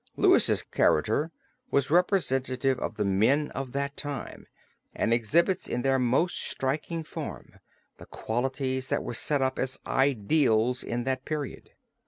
Louis' 0.15 0.63
character 0.63 1.31
was 1.69 1.91
representative 1.91 2.79
of 2.79 2.95
the 2.95 3.05
men 3.05 3.49
of 3.51 3.71
that 3.73 3.95
time 3.95 4.47
and 4.95 5.13
exhibits 5.13 5.67
in 5.67 5.83
their 5.83 5.99
most 5.99 6.41
striking 6.41 7.03
form 7.03 7.59
the 7.97 8.07
qualities 8.07 8.87
that 8.87 9.03
were 9.03 9.13
set 9.13 9.43
up 9.43 9.59
as 9.59 9.77
ideals 9.85 10.81
in 10.83 11.03
that 11.03 11.23
period. 11.23 11.69